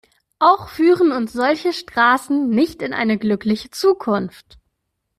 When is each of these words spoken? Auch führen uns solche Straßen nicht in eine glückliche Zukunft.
Auch 0.39 0.69
führen 0.69 1.11
uns 1.11 1.31
solche 1.31 1.73
Straßen 1.73 2.49
nicht 2.49 2.81
in 2.81 2.91
eine 2.91 3.19
glückliche 3.19 3.69
Zukunft. 3.69 4.57